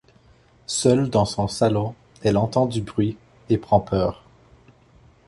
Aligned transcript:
Seule 0.65 1.11
dans 1.11 1.25
son 1.25 1.47
salon, 1.47 1.93
elle 2.23 2.37
entend 2.37 2.65
du 2.65 2.81
bruit 2.81 3.17
et 3.49 3.59
prend 3.59 3.79
peur. 3.81 4.23